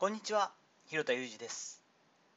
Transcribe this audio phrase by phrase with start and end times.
[0.00, 0.52] こんにちは
[0.86, 1.82] 広田裕二です。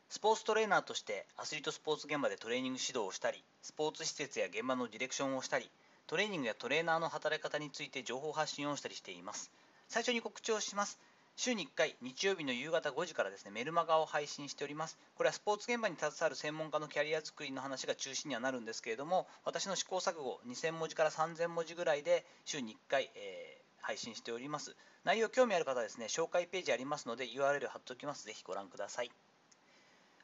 [0.09, 5.69] スポーツトレーナーとしてアスリートスポーツ現場でトレーニング指導をしたりスポーツ施設や現場のディレクションをしたり
[6.07, 9.51] トレーニングやトレーナーの働き方について情報発信をしたりしています。
[9.89, 10.97] 最初に告知をします。
[11.35, 14.97] 週に1回日曜日の夕方5時からですねメルマガを配信しております。
[15.13, 24.75] これはスポーツ現場に携わる専門家のキャリア作りの話が中心にはなるんですけれども私の試行錯誤2000文字から3000文字ぐらいで週に1回、えー配信しております。
[25.03, 28.25] 内容興味ある方はですね、紹介ページありますので URL 貼っておきます。
[28.25, 29.11] ぜひご覧ください。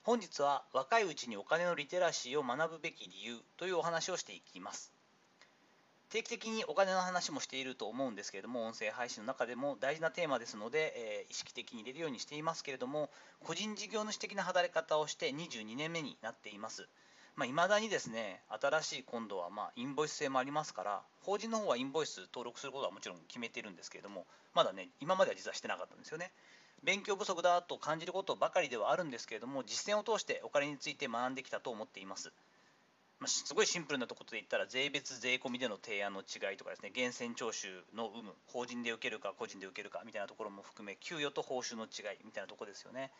[0.04, 4.94] 本日は若いうちにお金のリテラシーを学ぶべき理由というお話をしていきます。
[6.10, 13.10] 定期的にお金の話もしていると思うんですけれども、音声配信の中でも大事なテーマですので、えー、意識的に入れるようにしていますけれども、
[13.42, 16.88] 個人事業主的な働き方をして22年目になっています。
[17.38, 26.32] まあ、未だにですね、新しい今度はまインボイス制もありますから、法人の方はインボイス登録することはもちろん決めてるんですけれども、まだね、今までは実はしてなかったんですよね。
[26.84, 32.34] 勉強不足だと感じることばかりではあるんですけれども、実践を通してお金について学んできたと思っています。
[33.20, 43.12] まあ、すごいシンプルなところで言ったら、税別、税込みでの提案の違いとかですね、源泉徴収の有無、法人で受けるか個人で受けるかみたいなところも含め、給与と報酬の違いみたいなところですよね。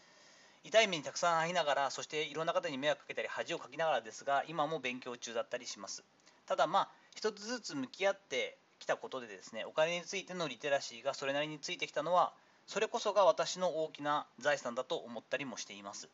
[0.68, 6.04] 痛い目にたくさん遭いながらそしていろんな方に迷惑かけたり恥をかきながらですが今も勉強中だったりします。
[6.46, 12.34] ただまあ一つずつ向き合ってきたことでですねお金についてのリテラシーがそれなりについてきたのは
[12.68, 16.10] それこそが私の大きな財産だと思ったりもしています。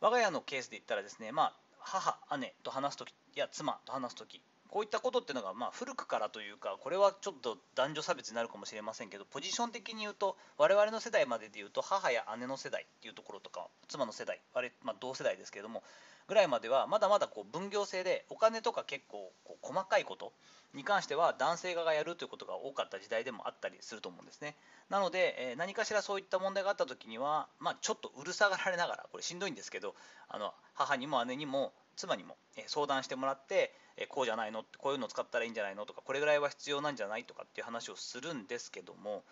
[0.00, 15.82] 我が家のケースで言ったらですねまあ母姉と話す時や妻と話す時こういったことっていうのが、まあ、古くからというかこれはちょっと男女差別になるかもしれませんけどポジション的に言うと我々の世代までで言うと母や姉の世代っていうところとか妻の世代あれ、まあ、同世代ですけれども
[16.28, 20.32] ぐらいまではまだまだこう分業制でお金とか結構こう細かいこと
[20.74, 24.56] に関しては男性側がやるということが多かった時代でもあったりすると思うんですね。
[24.90, 29.94] なので、え何かしらそういった問題があった時には、まあ、ちょっとうるさがられながらこれしんどいんですけど
[30.28, 33.72] あの母にも姉にも妻にも相談してもらって
[34.08, 34.64] こうじゃないの？
[34.78, 35.86] こういうのを使ったらいいんじゃないの？
[35.86, 39.24] とかこれぐらいは必要なんじゃないとかっていう話をするんですけども、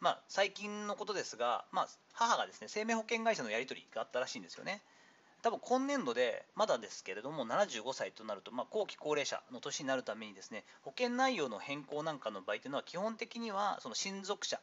[0.00, 4.82] まあ、最近のことですが、まあ、母がですね生命保険会社のやり取りがあったらしいんですよね。
[5.40, 14.58] 多分今年度でまだですけれども75歳となると、まあ、後期高齢者の年になるためにですね保険内容の変更なんかの場合というのは基本的にはその親族者、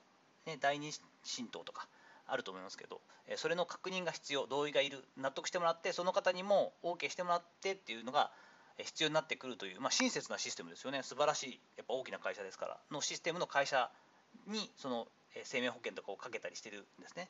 [0.45, 0.91] ね、第二
[1.23, 1.87] 神道とか
[2.27, 8.31] あると思いますけどえそれの確認が必要同意がいる納得してもらってその方にも OK してもらってっていうのが
[8.77, 13.89] 必要になってくるという、まあ、親切なシステムですよね素晴らしいやっぱ大きな会社ですからのシステムの会社
[14.47, 15.07] にその
[15.43, 17.29] 生命保険とかをかけたりしてるんですね。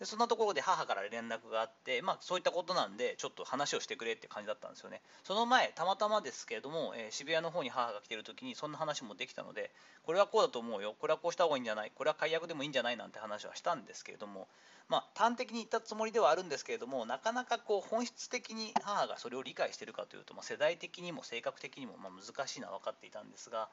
[0.00, 5.02] でそんなところで母から連絡があって、まあ、そういったことなんでちょっと話をしてくれって感じだったんですよね。
[5.22, 9.70] その前たまたまですけれども、えー、渋谷の方に母が来てる時にそんな話もできたので
[10.04, 10.94] これはこうだと思うよ。
[10.98, 11.92] これはこうした方がいいんじゃない。
[11.94, 14.48] これは解約でもいいんじゃないなんて話はしたんですけれども
[14.90, 23.68] まあ、端的に言ったつもりではあるんですけれどもなかなかこう本質的に母がそれを理解してるかというと、まあ、世代的にも性格的にもま難しいのは分かっていたんですが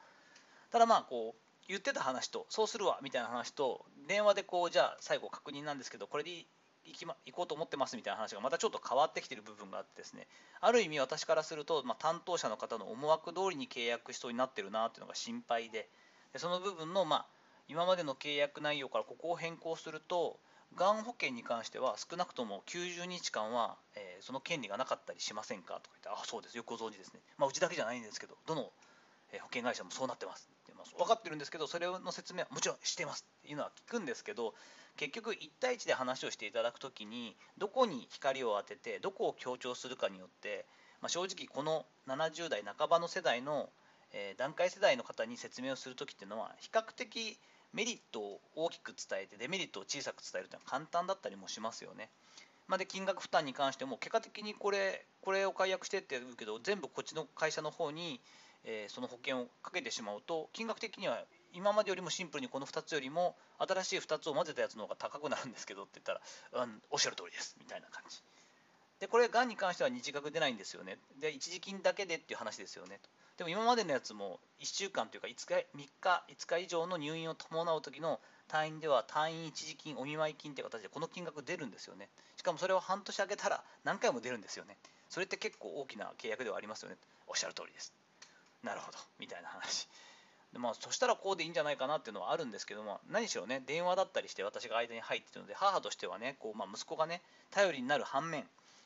[0.70, 6.30] ただまあこう言ってた話とそうするわみたいな話と電話でこうじゃあ最後確認なんですけどこれで
[6.84, 10.26] 行き、ま、行こうと思ってますみたいな話がまたちょっと変わってきてる部分があってですね
[10.60, 15.88] ある意味私からすると、まあ、担当者の方の思惑通りに契約しそうになってるなっていうのが心配で
[16.32, 17.26] でその部分の、まあ、
[17.68, 20.40] 今までの契約内容からここを変更すると
[20.74, 28.72] がん保険に関しては少なくとも90日間は、えー、その権利がなかったりしませんかとか言ってあそうですよくご存知ですね、まあ、うちだけじゃないんですけどどの保
[29.52, 30.48] 険会社もそうなってます。
[30.96, 34.54] 分かってるんですけどそれの説明はもちろんしてますっていうのは聞くんですけど
[34.96, 40.66] 結局1対1で話をしていただく時にどこに光を当ててどこを強調するかによって、
[41.00, 43.68] まあ、正直この70代半ばの世代の、
[44.12, 47.38] えー、段階世代の方に説明をする時っていうのは比較的
[47.72, 52.10] メリットを大きく伝えてデメリットを小さく伝えるというのは簡単だったりもしますよね。
[52.66, 58.20] まあ、で金額負担に関しても結果的にこれこれを解約してって言うけど全部こっちの会社の方に、
[58.64, 66.12] えー、その保険をかけてしまうと金額的には今までよりもシンプルにこの2つよりも新しい2つを混ぜたやつの方が高くなるんですけどって言った
[66.58, 67.56] ら、うん、おっしゃる通りです。
[67.58, 68.18] みたいな感じ。
[69.00, 70.98] でこれがんに関しては日額出ないんですよね。
[71.20, 73.08] で一時金だけでっていう話ですよねと。
[73.38, 78.18] でも今までのやつも1週間というか5日 ,3 日5日以上の入院を伴う時の
[78.48, 82.08] 退院では退院一時金お見舞い金って形でこの金額出るんですよね。
[82.36, 84.76] しかもそれを半年空けたら何回も出るんですよね。
[85.08, 86.96] それって結構大きな契約ではありますよね。
[87.28, 87.92] おっしゃる通りです。
[88.62, 89.88] なるほどみたいな話。
[90.52, 97.20] でまあ、そしたらこうでいいんじゃないかなっていうのはあるんですけども何しろね電話だったりして私が間に入ってるので母としてはねこう、まあ、息子がね
[97.50, 98.44] 頼りになる反面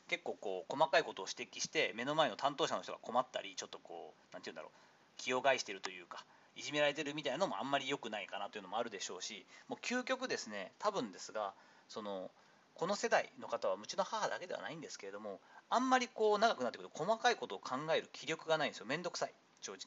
[0.09, 4.71] 結構こう細かいことを指摘して目の前の担当者の人が困ったりちょっとこう何て言うんだろう
[5.15, 6.25] 気を害してるというか
[6.55, 11.53] いじめられてるみたいなのもあんまり良くないかなというのもあるでしょうしもう究極ですね多分ですが
[11.87, 12.29] その
[12.75, 15.39] この世代の方はうちの母だけではないんですけれども
[15.73, 18.85] あんまりこう長くなってくると細かいことを考える気力がないんですよ。
[18.85, 19.33] めんどくさい。
[19.61, 19.79] 正直。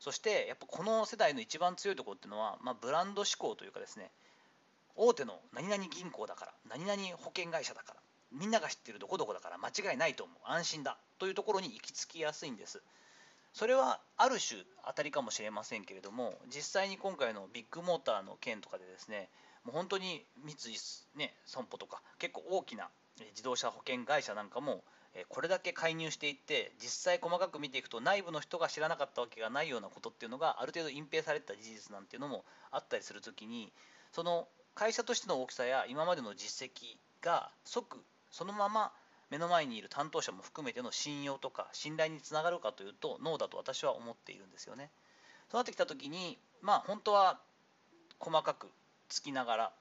[0.00, 4.10] そしてやっぱこの世代の一番強いところっていうのは、まあ、ブランド志向というかですね。
[4.96, 8.00] 大手の何々銀行だから何々保険会社だから
[8.32, 10.36] みんなが知ってるどこどこだから間違いないと思う。
[10.44, 10.98] 安心だ。
[11.20, 12.82] というところに行き着きやすいんです。
[13.52, 19.28] それはある種当たりかもしれませんけれども実際に今回のビッグモーターの件とかでですね
[19.64, 22.88] もう本当に三井、ね、損保とか結構大きな
[23.30, 24.84] 自動車保険会社なんかも
[25.28, 33.72] これだけ介入していって実際細かく見ていくと内部の人が知らなかったわけがないようなことっていうのがある程度隠蔽された事実なんていうのもあったりするときに
[34.12, 37.98] その会社としての大きさや今までの実績が即
[38.30, 38.92] そのまま
[39.30, 44.90] 目の前にいる担当者も含めての信用とか信頼につながるかというとノーだと私は思っているんですよね。
[45.50, 47.38] そうなってきた時にまあ本当は
[48.18, 48.68] 細かく
[49.08, 49.72] つきながら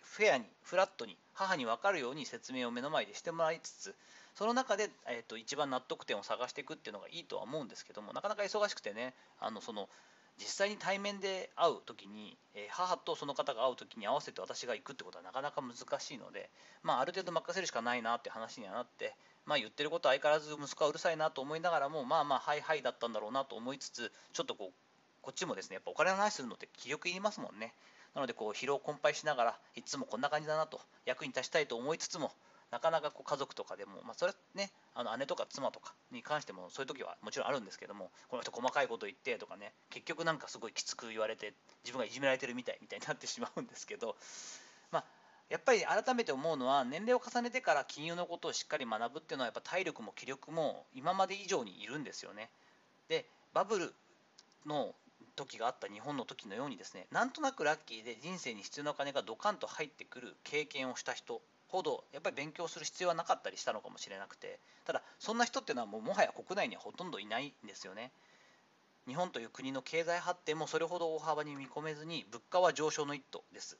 [0.00, 3.94] フェアにフラットに母に分かるように説明を目の前でしてもらいつつ
[4.34, 9.88] その中で、えーと、一番納得点を探していくっていうのがいいとは思うんですけどもなかなか忙しくてねあのその
[10.38, 16.50] 実際に対面で会う時に、えー、母とその方が会う時に合わせて私が行くってことはなかなか難しいので、
[16.82, 19.14] まあ、ある程度任せるしかないなって話にはなって、
[19.44, 24.74] まあ、言ってることは相変わらず息子はうるさいなと思いながらもまあまあはいはいだったんだろうなと思いつつちょっとこう
[25.20, 27.74] こっちもですねやっぱお金の話するのって気力いりますもんね。
[28.14, 32.32] なのでこう疲労困憊しながらいつもこんな感じだなと役に立ちたいと思いつつも
[32.72, 41.52] なかなかこう家族とかでも、まあ、それねあの姉とか妻とかに関してもそういう時はもちろんあるんですけどもこの人細かいこと言ってとかね結局なんかすごいきつく言われて
[41.84, 44.16] 自分がいじめられてるみたいみたいになってしまうんですけど、
[44.90, 45.04] まあ、
[45.50, 52.48] やっぱり改めて思うのは年齢を重ねてから金融のことをしっかり学ぶっていうのはやっぱ体力も気力も今まで以上にいるんですよね。
[53.08, 53.94] でバブル
[54.64, 54.94] の
[55.36, 61.42] 時があった日本の時のようにですねなんとなくラッキーで人生に必要なお金がドカンと入ってくる経験をした人
[61.72, 68.12] ほどやっぱり勉強する必要はなかったりしたのかもしれなくてただそんな人っていうのはもうもはや国内にはほとんどいないんですよね。
[69.08, 73.76] 日本という国の経済発展もそれほど大幅に見込めずに物価は上昇の一途です。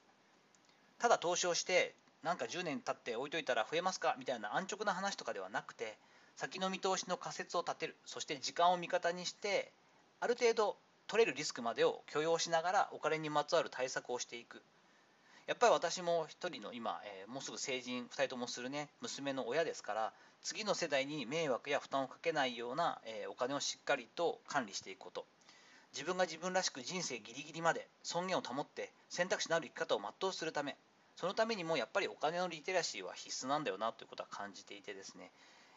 [0.98, 1.94] ただ投資をして
[2.24, 4.16] なんか10年経って置いといたら増えますか？
[4.18, 5.96] みたいな安直な話とかではなくて
[6.36, 7.96] 先の見通しの仮説を立てる。
[8.04, 9.70] そして時間を味方にして
[10.18, 14.62] ある程度取れるリスクまでを許容しながらお金にまつわる対策をしていく。
[15.46, 20.12] やっぱり私も一人の今、えー、もうすぐ成人2人ともするね娘の親ですから
[20.42, 25.24] 次の世代に迷惑や負担をかけないような、えー、お金をしっかりと管理していくこと。
[25.92, 30.76] 自分が自分らしく人生ギリギリまで尊厳を保って選択肢のある生き方を全うするため。
[31.16, 35.30] そのためにもやっぱりお金のリテラシーは必須なんだよなということは感じていてですね、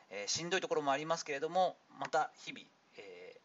[0.10, 2.66] えー、しんどいところもありますけれどもまた日々、
[2.98, 3.36] え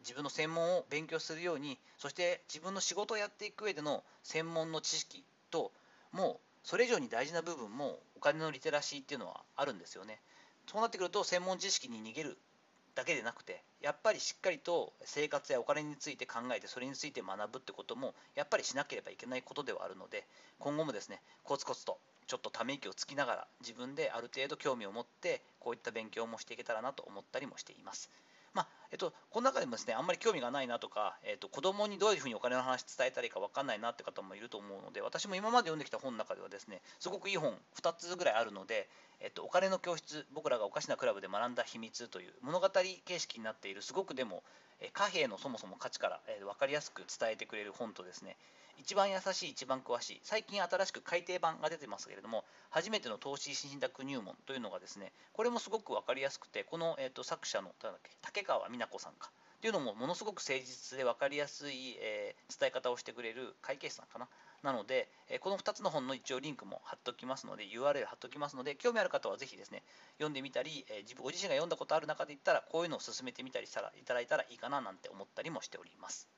[0.00, 5.70] 自分の専門を勉強するようにそして自分の仕事をやっていく上での専門の知識と
[6.10, 10.18] もうそれ以上に大事な部分もお金のリテラシーっていうのはあるんですよね。
[10.66, 12.36] そうなってくると専門知識に逃げる
[12.94, 20.24] だけでなくてやっぱりしっかりと生活やお金について考えてそれについて学ぶってこともやっぱりしなければいけないことではあるので
[20.58, 28.10] 今後もですねコツコツとちょっとため息をつきながら自分である程度興味を持ってこういった勉強もしていけたらなと思ったりもしています。
[28.54, 38.90] まあえっと、この中でもですねあんまり興味がないなとか、えっと、子供にどういうふうにお金の話伝えたらいいか分かんないなって方もいると思うので私も今まで読んできた本の中ではですねすごくいい本2つぐらいあるので、
[39.20, 44.42] えっと、お金の教室僕らがおかしなクラブで学んだ秘密という物語形式になっているすごくでも
[44.92, 48.36] 貨幣のそもそも価値から、え分かりやすく伝えてくれる本とですね
[48.78, 57.70] 一番優しい一番詳しい最近新しく改訂版が出てますけれども初めての投資信託入門というのがですねこれもすごく分かりやすくてこの、えーと、作者の
[58.22, 59.30] 竹川美奈子さんか。
[59.30, 64.26] っていうのもものすごく誠実で分かりやすい、えー、伝え方をしてくれる会計士さんかな。
[64.64, 76.28] なので、えー、この2つの本の一応リンクも貼っておきますので URL 貼っておきますので興味ある方はぜひですね読んでみたり、えー、自分ご自身が読んだことある中で言ったらこういうのを進めてみたりしたらいただいたらいいかななんて思ったりもしております。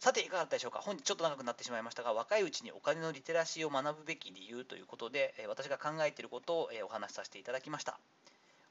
[0.00, 0.78] さていかがだったでしょうか？
[0.78, 7.98] 本日ちょっと長くなってしまいましたが若いうちにお金のリテラシーを学ぶべき理由ということで私が考えていることをお話しさせていただきました。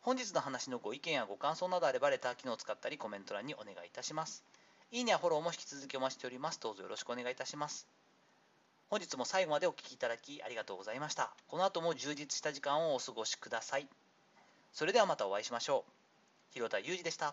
[0.01, 4.43] 本日の話のご意見やご感想などあればレター機能を使ったりコメント欄にお願いいたします。
[4.91, 6.59] いいねやフォローも引き続きお待ちしております。
[6.59, 7.85] どうぞよろしくお願いいたします。
[8.89, 11.29] 本日も最後までお聴きいただきありがとうございました。
[11.47, 13.87] この後も充実した時間をお過ごしください。
[14.73, 15.91] それではまたお会いしましょう。
[16.55, 17.27] 広田裕二でした。